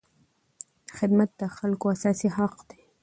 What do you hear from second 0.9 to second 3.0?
خدمت د خلکو اساسي حق دی.